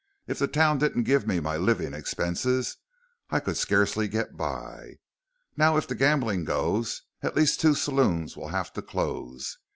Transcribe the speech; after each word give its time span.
If 0.25 0.39
the 0.39 0.47
town 0.47 0.79
didn't 0.79 1.03
give 1.03 1.27
me 1.27 1.39
my 1.39 1.57
living 1.57 1.93
expenses, 1.93 2.77
I 3.29 3.39
could 3.39 3.55
scarcely 3.55 4.07
get 4.07 4.35
by. 4.35 4.95
Now 5.55 5.77
if 5.77 5.87
the 5.87 5.93
gambling 5.93 6.43
goes, 6.43 7.03
at 7.21 7.35
least 7.35 7.61
two 7.61 7.75
saloons 7.75 8.35
will 8.35 8.47
have 8.47 8.73
to 8.73 8.81
close. 8.81 9.59